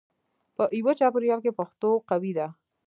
په 0.55 0.63
یوه 0.79 0.93
چاپېریال 0.99 1.39
کې 1.43 1.57
پښتو 1.59 1.89
قوي 2.09 2.31
ده. 2.37 2.47